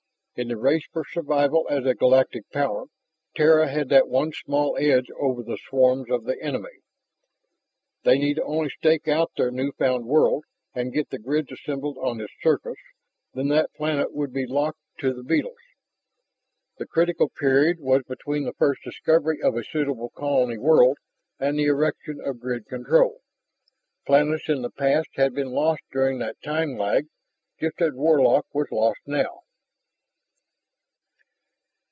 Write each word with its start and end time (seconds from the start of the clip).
In 0.37 0.47
the 0.47 0.57
race 0.57 0.85
for 0.91 1.03
survival 1.05 1.67
as 1.69 1.85
a 1.85 1.93
galactic 1.93 2.49
power, 2.51 2.85
Terra 3.35 3.67
had 3.67 3.89
that 3.89 4.07
one 4.07 4.31
small 4.31 4.75
edge 4.79 5.05
over 5.19 5.43
the 5.43 5.57
swarms 5.67 6.09
of 6.09 6.23
the 6.23 6.41
enemy. 6.41 6.79
They 8.03 8.17
need 8.17 8.39
only 8.39 8.69
stake 8.69 9.07
out 9.07 9.31
their 9.37 9.51
new 9.51 9.71
found 9.73 10.05
world 10.07 10.45
and 10.73 10.93
get 10.93 11.09
the 11.11 11.19
grids 11.19 11.51
assembled 11.51 11.97
on 11.99 12.19
its 12.21 12.33
surface; 12.41 12.79
then 13.35 13.49
that 13.49 13.73
planet 13.75 14.13
would 14.13 14.33
be 14.33 14.47
locked 14.47 14.79
to 14.99 15.13
the 15.13 15.21
beetles. 15.21 15.59
The 16.77 16.87
critical 16.87 17.29
period 17.29 17.79
was 17.79 18.01
between 18.03 18.45
the 18.45 18.53
first 18.53 18.81
discovery 18.83 19.39
of 19.43 19.55
a 19.55 19.63
suitable 19.63 20.09
colony 20.09 20.57
world 20.57 20.97
and 21.39 21.59
the 21.59 21.65
erection 21.65 22.19
of 22.23 22.39
grid 22.39 22.65
control. 22.67 23.21
Planets 24.07 24.47
in 24.49 24.63
the 24.63 24.71
past 24.71 25.09
had 25.17 25.35
been 25.35 25.51
lost 25.51 25.83
during 25.91 26.17
that 26.19 26.41
time 26.41 26.77
lag, 26.77 27.09
just 27.59 27.79
as 27.81 27.93
Warlock 27.93 28.47
was 28.53 28.71
lost 28.71 29.01
now. 29.05 29.41